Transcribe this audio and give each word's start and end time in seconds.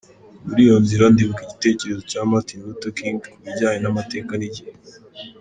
Muri 0.47 0.61
iyo 0.65 0.77
nzira 0.83 1.03
ndibuka 1.13 1.41
igitekerezo 1.45 2.01
cya 2.11 2.21
Martin 2.29 2.57
Luther 2.65 2.93
King 2.97 3.15
kubijyanye 3.33 3.79
n’amateka 3.81 4.31
n’igihe. 4.37 4.71